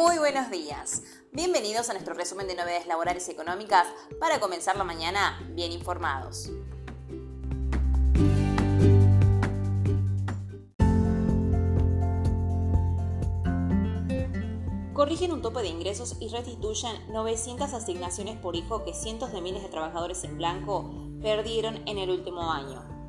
Muy 0.00 0.16
buenos 0.16 0.50
días. 0.50 1.02
Bienvenidos 1.30 1.90
a 1.90 1.92
nuestro 1.92 2.14
resumen 2.14 2.46
de 2.46 2.54
novedades 2.54 2.86
laborales 2.86 3.28
y 3.28 3.32
económicas 3.32 3.86
para 4.18 4.40
comenzar 4.40 4.74
la 4.78 4.82
mañana 4.82 5.38
bien 5.52 5.72
informados. 5.72 6.50
Corrigen 14.94 15.32
un 15.32 15.42
tope 15.42 15.60
de 15.60 15.68
ingresos 15.68 16.16
y 16.18 16.28
restituyen 16.28 17.12
900 17.12 17.74
asignaciones 17.74 18.38
por 18.38 18.56
hijo 18.56 18.82
que 18.84 18.94
cientos 18.94 19.32
de 19.32 19.42
miles 19.42 19.62
de 19.62 19.68
trabajadores 19.68 20.24
en 20.24 20.38
blanco 20.38 20.90
perdieron 21.20 21.86
en 21.86 21.98
el 21.98 22.08
último 22.08 22.50
año. 22.50 22.99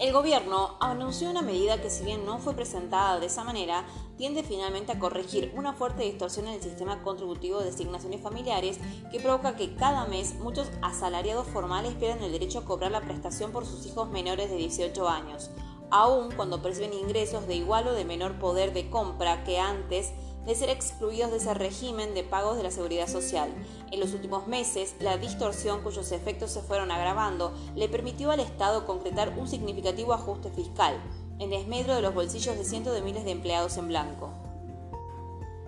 El 0.00 0.12
gobierno 0.12 0.76
anunció 0.80 1.30
una 1.30 1.42
medida 1.42 1.80
que 1.80 1.88
si 1.88 2.04
bien 2.04 2.26
no 2.26 2.38
fue 2.38 2.54
presentada 2.54 3.20
de 3.20 3.26
esa 3.26 3.44
manera, 3.44 3.86
tiende 4.16 4.42
finalmente 4.42 4.90
a 4.90 4.98
corregir 4.98 5.52
una 5.56 5.72
fuerte 5.72 6.02
distorsión 6.02 6.48
en 6.48 6.54
el 6.54 6.62
sistema 6.62 7.00
contributivo 7.04 7.60
de 7.60 7.68
asignaciones 7.68 8.20
familiares 8.20 8.80
que 9.12 9.20
provoca 9.20 9.54
que 9.54 9.76
cada 9.76 10.04
mes 10.06 10.34
muchos 10.40 10.68
asalariados 10.82 11.46
formales 11.46 11.94
pierdan 11.94 12.24
el 12.24 12.32
derecho 12.32 12.58
a 12.58 12.64
cobrar 12.64 12.90
la 12.90 13.02
prestación 13.02 13.52
por 13.52 13.66
sus 13.66 13.86
hijos 13.86 14.10
menores 14.10 14.50
de 14.50 14.56
18 14.56 15.08
años, 15.08 15.50
aun 15.90 16.32
cuando 16.32 16.60
perciben 16.60 16.92
ingresos 16.92 17.46
de 17.46 17.54
igual 17.54 17.86
o 17.86 17.92
de 17.92 18.04
menor 18.04 18.40
poder 18.40 18.72
de 18.72 18.90
compra 18.90 19.44
que 19.44 19.60
antes 19.60 20.12
de 20.46 20.54
ser 20.54 20.70
excluidos 20.70 21.30
de 21.30 21.38
ese 21.38 21.54
régimen 21.54 22.14
de 22.14 22.22
pagos 22.22 22.56
de 22.56 22.62
la 22.62 22.70
seguridad 22.70 23.08
social. 23.08 23.50
En 23.90 24.00
los 24.00 24.12
últimos 24.12 24.46
meses, 24.46 24.94
la 25.00 25.16
distorsión 25.16 25.82
cuyos 25.82 26.12
efectos 26.12 26.50
se 26.50 26.62
fueron 26.62 26.90
agravando 26.90 27.52
le 27.74 27.88
permitió 27.88 28.30
al 28.30 28.40
Estado 28.40 28.86
concretar 28.86 29.38
un 29.38 29.48
significativo 29.48 30.12
ajuste 30.12 30.50
fiscal, 30.50 30.96
en 31.38 31.50
desmedro 31.50 31.94
de 31.94 32.02
los 32.02 32.14
bolsillos 32.14 32.56
de 32.56 32.64
cientos 32.64 32.94
de 32.94 33.02
miles 33.02 33.24
de 33.24 33.30
empleados 33.30 33.76
en 33.76 33.88
blanco. 33.88 34.30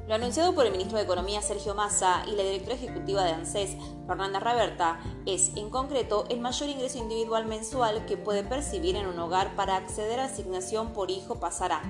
Lo 0.06 0.14
anunciado 0.14 0.54
por 0.54 0.64
el 0.64 0.70
ministro 0.70 0.98
de 0.98 1.02
Economía 1.02 1.42
Sergio 1.42 1.74
Massa 1.74 2.22
y 2.28 2.36
la 2.36 2.44
directora 2.44 2.76
ejecutiva 2.76 3.24
de 3.24 3.32
ANSES, 3.32 3.76
Fernanda 4.06 4.38
Raberta, 4.38 5.00
es, 5.26 5.50
en 5.56 5.68
concreto, 5.68 6.26
el 6.28 6.38
mayor 6.38 6.68
ingreso 6.68 6.98
individual 6.98 7.46
mensual 7.46 8.06
que 8.06 8.16
puede 8.16 8.44
percibir 8.44 8.94
en 8.94 9.06
un 9.06 9.18
hogar 9.18 9.56
para 9.56 9.74
acceder 9.74 10.20
a 10.20 10.26
asignación 10.26 10.92
por 10.92 11.10
hijo 11.10 11.40
pasará. 11.40 11.82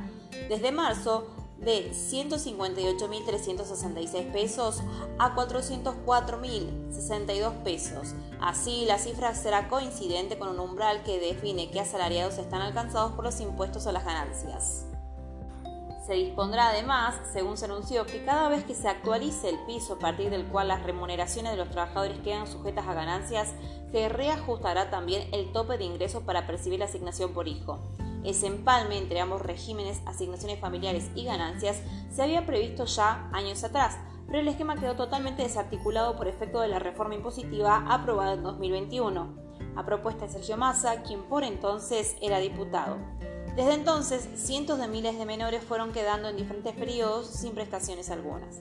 Desde 0.49 0.73
marzo, 0.73 1.27
de 1.59 1.91
158.366 1.91 4.33
pesos 4.33 4.83
a 5.19 5.35
404.062 5.35 7.63
pesos. 7.63 8.15
Así, 8.41 8.87
la 8.87 8.99
cifra 8.99 9.35
será 9.35 9.69
coincidente 9.69 10.39
con 10.39 10.49
un 10.49 10.61
umbral 10.61 11.03
que 11.03 11.19
define 11.19 11.71
qué 11.71 11.81
asalariados 11.81 12.39
están 12.39 12.63
alcanzados 12.63 13.13
por 13.13 13.25
los 13.25 13.41
impuestos 13.41 13.87
a 13.87 13.93
las 13.93 14.05
ganancias. 14.05 14.87
Se 16.07 16.15
dispondrá 16.15 16.69
además, 16.69 17.17
según 17.33 17.57
se 17.57 17.65
anunció, 17.65 18.07
que 18.07 18.25
cada 18.25 18.49
vez 18.49 18.65
que 18.65 18.77
se 18.77 18.87
actualice 18.87 19.49
el 19.49 19.59
piso 19.67 19.95
a 19.95 19.99
partir 19.99 20.31
del 20.31 20.47
cual 20.47 20.69
las 20.69 20.85
remuneraciones 20.85 21.51
de 21.51 21.59
los 21.59 21.69
trabajadores 21.69 22.21
quedan 22.21 22.47
sujetas 22.47 22.87
a 22.87 22.95
ganancias, 22.95 23.55
se 23.91 24.09
reajustará 24.09 24.89
también 24.89 25.29
el 25.33 25.51
tope 25.51 25.79
de 25.79 25.85
ingresos 25.85 26.23
para 26.23 26.47
percibir 26.47 26.79
la 26.79 26.85
asignación 26.85 27.33
por 27.33 27.49
hijo. 27.49 27.81
Ese 28.27 28.49
empalme 28.49 28.99
entre 28.99 29.21
ambos 29.21 29.41
regímenes, 29.41 30.03
asignaciones 30.05 30.59
familiares 30.59 31.11
y 31.15 31.25
ganancias, 31.25 31.81
se 32.11 32.25
había 32.25 32.45
previsto 32.45 32.85
ya 32.85 33.31
años 33.33 33.63
atrás, 33.63 33.97
pero 34.27 34.41
el 34.41 34.49
esquema 34.49 34.75
quedó 34.75 34.97
totalmente 34.97 35.45
desarticulado 35.45 36.17
por 36.17 36.27
efecto 36.27 36.61
de 36.61 36.67
la 36.67 36.81
reforma 36.81 37.15
impositiva 37.15 37.85
aprobada 37.89 38.33
en 38.33 38.43
2021, 38.43 39.47
a 39.77 39.87
propuesta 39.87 40.27
de 40.27 40.33
Sergio 40.33 40.57
Massa, 40.57 41.03
quien 41.03 41.23
por 41.23 41.45
entonces 41.45 42.17
era 42.21 42.39
diputado. 42.39 42.97
Desde 43.55 43.75
entonces, 43.75 44.29
cientos 44.35 44.81
de 44.81 44.89
miles 44.89 45.17
de 45.17 45.25
menores 45.25 45.63
fueron 45.63 45.93
quedando 45.93 46.29
en 46.29 46.37
diferentes 46.37 46.75
periodos 46.75 47.29
sin 47.29 47.55
prestaciones 47.55 48.11
algunas. 48.11 48.61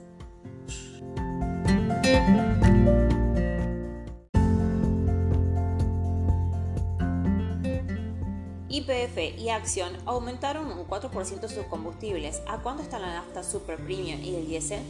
YPF 8.86 9.38
y 9.38 9.50
Acción 9.50 9.96
aumentaron 10.06 10.70
un 10.70 10.86
4% 10.86 11.48
sus 11.48 11.64
combustibles. 11.66 12.42
¿A 12.46 12.58
cuánto 12.58 12.82
está 12.82 12.98
la 12.98 13.12
nafta 13.12 13.42
Super 13.42 13.78
Premium 13.78 14.22
y 14.22 14.36
el 14.36 14.46
diésel? 14.46 14.82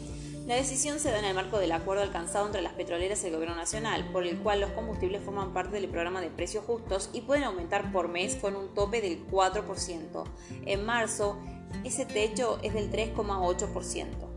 La 0.46 0.54
decisión 0.54 1.00
se 1.00 1.10
da 1.10 1.18
en 1.18 1.24
el 1.24 1.34
marco 1.34 1.58
del 1.58 1.72
acuerdo 1.72 2.02
alcanzado 2.02 2.46
entre 2.46 2.62
las 2.62 2.74
petroleras 2.74 3.24
y 3.24 3.28
el 3.28 3.32
gobierno 3.32 3.56
nacional, 3.56 4.08
por 4.12 4.24
el 4.24 4.38
cual 4.38 4.60
los 4.60 4.70
combustibles 4.70 5.22
forman 5.24 5.52
parte 5.52 5.80
del 5.80 5.88
programa 5.88 6.20
de 6.20 6.30
precios 6.30 6.64
justos 6.64 7.10
y 7.12 7.22
pueden 7.22 7.44
aumentar 7.44 7.90
por 7.90 8.08
mes 8.08 8.36
con 8.36 8.54
un 8.54 8.72
tope 8.74 9.00
del 9.00 9.26
4%. 9.26 10.24
En 10.66 10.84
marzo, 10.84 11.38
ese 11.82 12.06
techo 12.06 12.58
es 12.62 12.74
del 12.74 12.92
3,8%. 12.92 14.35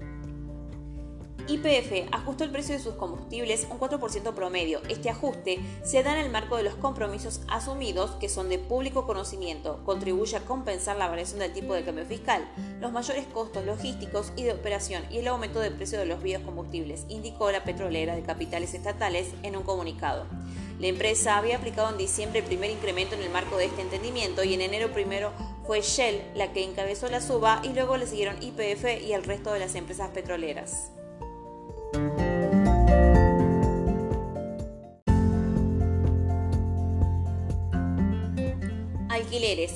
YPF 1.49 2.09
ajustó 2.11 2.43
el 2.43 2.51
precio 2.51 2.75
de 2.75 2.83
sus 2.83 2.93
combustibles 2.93 3.65
un 3.71 3.79
4% 3.79 4.35
promedio. 4.35 4.81
Este 4.87 5.09
ajuste 5.09 5.57
se 5.83 6.03
da 6.03 6.13
en 6.13 6.25
el 6.25 6.31
marco 6.31 6.57
de 6.57 6.63
los 6.63 6.75
compromisos 6.75 7.41
asumidos 7.47 8.11
que 8.19 8.29
son 8.29 8.49
de 8.49 8.59
público 8.59 9.07
conocimiento, 9.07 9.83
contribuye 9.83 10.37
a 10.37 10.45
compensar 10.45 10.97
la 10.97 11.07
variación 11.07 11.39
del 11.39 11.51
tipo 11.51 11.73
de 11.73 11.83
cambio 11.83 12.05
fiscal, 12.05 12.47
los 12.79 12.91
mayores 12.91 13.25
costos 13.25 13.65
logísticos 13.65 14.31
y 14.35 14.43
de 14.43 14.53
operación 14.53 15.03
y 15.09 15.17
el 15.17 15.27
aumento 15.27 15.59
del 15.59 15.73
precio 15.73 15.97
de 15.97 16.05
los 16.05 16.21
biocombustibles, 16.21 17.05
indicó 17.09 17.51
la 17.51 17.63
petrolera 17.63 18.15
de 18.15 18.21
capitales 18.21 18.75
estatales 18.75 19.29
en 19.41 19.57
un 19.57 19.63
comunicado. 19.63 20.27
La 20.79 20.85
empresa 20.85 21.37
había 21.37 21.57
aplicado 21.57 21.89
en 21.89 21.97
diciembre 21.97 22.39
el 22.39 22.45
primer 22.45 22.69
incremento 22.69 23.15
en 23.15 23.23
el 23.23 23.31
marco 23.31 23.57
de 23.57 23.65
este 23.65 23.81
entendimiento 23.81 24.43
y 24.43 24.53
en 24.53 24.61
enero 24.61 24.91
primero 24.93 25.33
fue 25.65 25.81
Shell 25.81 26.21
la 26.35 26.53
que 26.53 26.63
encabezó 26.63 27.09
la 27.09 27.21
suba 27.21 27.59
y 27.63 27.69
luego 27.69 27.97
le 27.97 28.05
siguieron 28.05 28.39
YPF 28.39 29.01
y 29.03 29.13
el 29.13 29.23
resto 29.23 29.51
de 29.51 29.59
las 29.59 29.73
empresas 29.73 30.11
petroleras. 30.11 30.91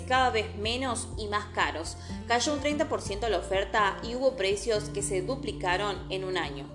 Cada 0.08 0.30
vez 0.30 0.56
menos 0.58 1.08
y 1.18 1.28
más 1.28 1.46
caros. 1.46 1.98
Cayó 2.28 2.54
un 2.54 2.60
30% 2.60 3.28
la 3.28 3.40
oferta 3.40 3.98
y 4.04 4.14
hubo 4.14 4.36
precios 4.36 4.84
que 4.90 5.02
se 5.02 5.24
duplicaron 5.24 5.98
en 6.12 6.26
un 6.26 6.38
año. 6.38 6.68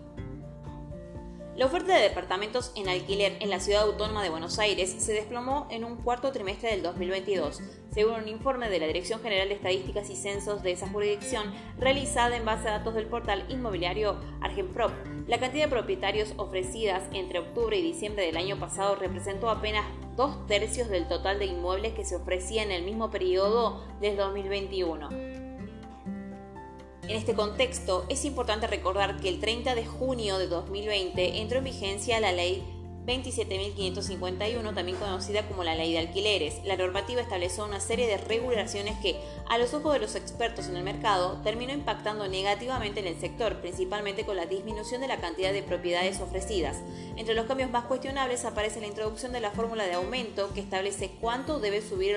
La 1.55 1.67
oferta 1.67 1.95
de 1.95 2.03
departamentos 2.03 2.73
en 2.75 2.89
alquiler 2.89 3.37
en 3.41 3.51
la 3.51 3.61
ciudad 3.61 3.83
autónoma 3.83 4.25
de 4.25 4.31
Buenos 4.31 4.59
Aires 4.59 4.97
se 4.99 5.13
desplomó 5.13 5.69
en 5.71 5.85
un 5.85 5.97
cuarto 5.97 6.33
trimestre 6.33 6.71
del 6.71 6.83
2022, 6.83 7.61
según 7.99 8.15
un 8.15 8.29
informe 8.29 8.71
de 8.71 8.79
la 8.79 8.87
Dirección 8.87 9.21
General 9.21 9.49
de 9.49 9.57
Estadísticas 9.57 10.09
y 10.09 10.15
Censos 10.15 10.63
de 10.63 10.71
esa 10.71 10.89
jurisdicción 10.89 11.53
realizada 11.81 12.37
en 12.37 12.45
base 12.45 12.69
a 12.69 12.79
datos 12.79 12.95
del 12.95 13.09
portal 13.09 13.45
inmobiliario 13.49 14.21
Argenprop. 14.41 14.93
La 15.27 15.41
cantidad 15.41 15.65
de 15.65 15.71
propietarios 15.71 16.33
ofrecidas 16.37 17.03
entre 17.13 17.41
octubre 17.41 17.77
y 17.77 17.83
diciembre 17.83 18.25
del 18.25 18.37
año 18.37 18.57
pasado 18.57 18.95
representó 18.95 19.51
apenas 19.51 19.85
dos 20.15 20.47
tercios 20.47 20.89
del 20.89 21.09
total 21.09 21.41
de 21.41 21.47
inmuebles 21.47 21.95
que 21.95 22.05
se 22.05 22.15
ofrecía 22.15 22.63
en 22.63 22.71
el 22.71 22.85
mismo 22.85 23.11
periodo 23.11 23.83
del 24.01 24.17
2021. 24.17 25.09
En 25.09 27.17
este 27.17 27.35
contexto, 27.35 28.05
es 28.09 28.25
importante 28.25 28.69
recordar 28.69 29.17
que 29.17 29.29
el 29.29 29.41
30 29.41 29.75
de 29.75 29.87
junio 29.87 30.39
de 30.39 30.47
2020 30.47 31.41
entró 31.41 31.59
en 31.59 31.65
vigencia 31.65 32.21
la 32.21 32.31
ley 32.31 32.63
27.551, 33.09 34.75
también 34.75 34.99
conocida 34.99 35.49
como 35.49 35.65
la 35.65 35.75
ley 35.75 35.93
de 35.93 35.99
alquileres. 35.99 36.61
La 36.65 36.77
normativa 36.77 37.23
estableció 37.23 37.65
una 37.65 37.81
serie 37.81 38.07
de 38.07 38.19
regulaciones 38.19 38.99
que, 39.01 39.19
a 39.49 39.59
los 39.59 39.73
ojos 39.73 39.95
de 39.95 39.99
los 39.99 40.15
expertos 40.15 40.69
en 40.69 40.77
el 40.77 40.85
mercado, 40.85 41.41
terminó 41.43 41.73
impactando 41.73 42.29
negativamente 42.29 43.01
en 43.01 43.07
el 43.07 43.19
sector, 43.19 43.61
principalmente 43.61 44.27
con 44.27 44.37
la 44.37 44.47
disminución 44.47 45.01
de 45.01 45.09
la 45.09 45.17
cantidad 45.17 45.53
de 45.53 45.63
propiedades 45.63 46.21
ofrecidas. 46.21 46.77
Entre 47.17 47.35
los 47.35 47.47
cambios 47.47 47.71
más 47.71 47.85
cuestionables 47.85 48.45
aparece 48.45 48.81
la 48.81 48.87
introducción 48.87 49.33
de 49.33 49.41
la 49.41 49.51
fórmula 49.51 49.87
de 49.87 49.95
aumento 49.95 50.53
que 50.53 50.61
establece 50.61 51.11
cuánto 51.21 51.59
debe 51.61 51.81
subir 51.81 52.17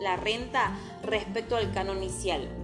la 0.00 0.16
renta 0.16 0.78
respecto 1.02 1.56
al 1.56 1.72
canon 1.72 2.02
inicial. 2.02 2.61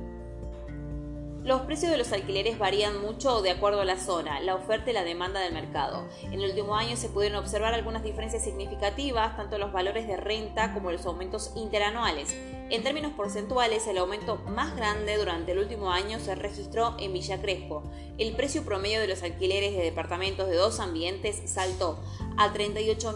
Los 1.49 1.63
precios 1.63 1.91
de 1.91 1.97
los 1.97 2.13
alquileres 2.13 2.59
varían 2.59 3.01
mucho 3.01 3.41
de 3.41 3.51
acuerdo 3.51 3.81
a 3.81 3.87
la 3.87 3.97
zona, 3.97 4.39
la 4.41 4.55
oferta 4.55 4.91
y 4.91 4.93
la 4.93 5.03
demanda 5.03 5.41
del 5.41 5.55
mercado. 5.55 6.07
En 6.25 6.35
el 6.35 6.51
último 6.51 6.77
año 6.77 6.95
se 6.95 7.09
pudieron 7.09 7.39
observar 7.39 7.73
algunas 7.73 8.03
diferencias 8.03 8.45
significativas, 8.45 9.35
tanto 9.35 9.55
en 9.55 9.63
los 9.63 9.73
valores 9.73 10.07
de 10.07 10.19
renta 10.19 10.75
como 10.75 10.91
en 10.91 10.97
los 10.99 11.07
aumentos 11.07 11.53
interanuales. 11.57 12.37
En 12.69 12.83
términos 12.83 13.13
porcentuales, 13.15 13.87
el 13.87 13.97
aumento 13.97 14.37
más 14.47 14.77
grande 14.77 15.17
durante 15.17 15.53
el 15.53 15.61
último 15.61 15.91
año 15.91 16.19
se 16.19 16.35
registró 16.35 16.95
en 16.99 17.15
Villa 17.15 17.41
Crespo. 17.41 17.83
El 18.19 18.37
precio 18.37 18.63
promedio 18.63 19.01
de 19.01 19.09
los 19.09 19.23
alquileres 19.23 19.75
de 19.75 19.85
departamentos 19.85 20.51
de 20.51 20.57
dos 20.57 20.81
ambientes 20.81 21.41
saltó 21.47 21.99
a 22.37 22.53
38 22.53 23.15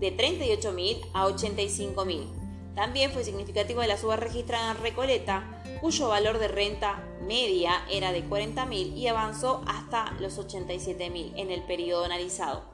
de 0.00 0.16
38.000 0.16 1.10
a 1.14 1.28
85.000. 1.28 2.74
También 2.74 3.12
fue 3.12 3.22
significativo 3.22 3.84
la 3.84 3.96
suba 3.96 4.16
registrada 4.16 4.72
en 4.72 4.82
Recoleta, 4.82 5.62
cuyo 5.80 6.08
valor 6.08 6.38
de 6.38 6.48
renta 6.48 7.04
media 7.28 7.84
era 7.90 8.10
de 8.10 8.24
40.000 8.24 8.96
y 8.96 9.06
avanzó 9.06 9.62
hasta 9.66 10.12
los 10.18 10.38
87.000 10.38 11.34
en 11.36 11.50
el 11.50 11.62
periodo 11.62 12.04
analizado. 12.04 12.64